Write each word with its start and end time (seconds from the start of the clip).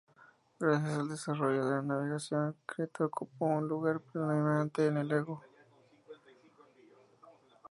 Gracias 0.59 0.97
al 0.97 1.09
desarrollo 1.09 1.63
de 1.63 1.75
la 1.75 1.81
navegación, 1.83 2.55
Creta 2.65 3.05
ocupó 3.05 3.45
un 3.45 3.67
lugar 3.67 3.99
predominante 4.01 4.87
en 4.87 4.97
el 4.97 5.11
Egeo. 5.11 5.43